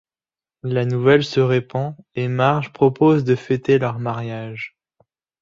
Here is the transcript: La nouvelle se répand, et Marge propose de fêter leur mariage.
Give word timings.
La 0.63 0.83
nouvelle 0.83 1.23
se 1.23 1.39
répand, 1.39 1.95
et 2.15 2.27
Marge 2.27 2.73
propose 2.73 3.23
de 3.23 3.35
fêter 3.35 3.77
leur 3.77 3.99
mariage. 3.99 4.75